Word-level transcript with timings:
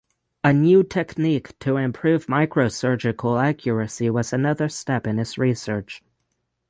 A 0.43 0.51
new 0.51 0.81
technique 0.83 1.59
to 1.59 1.77
improve 1.77 2.25
microsurgical 2.25 3.39
accuracy 3.39 4.09
was 4.09 4.33
another 4.33 4.67
step 4.67 5.05
in 5.05 5.19
his 5.19 5.37
research. 5.37 6.01